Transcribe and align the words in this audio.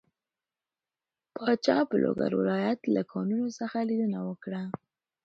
پاچا 1.35 1.77
په 1.89 1.95
لوګر 2.03 2.31
ولايت 2.41 2.79
له 2.95 3.01
کانونو 3.11 3.47
څخه 3.59 3.77
ليدنه 3.89 4.19
وکړه. 4.29 4.61